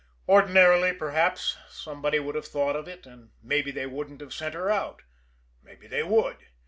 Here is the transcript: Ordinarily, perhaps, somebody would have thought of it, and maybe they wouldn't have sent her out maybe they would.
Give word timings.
Ordinarily, 0.27 0.93
perhaps, 0.93 1.57
somebody 1.69 2.17
would 2.17 2.33
have 2.33 2.47
thought 2.47 2.75
of 2.75 2.87
it, 2.87 3.05
and 3.05 3.29
maybe 3.43 3.69
they 3.69 3.85
wouldn't 3.85 4.21
have 4.21 4.33
sent 4.33 4.55
her 4.55 4.71
out 4.71 5.03
maybe 5.61 5.85
they 5.85 6.01
would. 6.01 6.37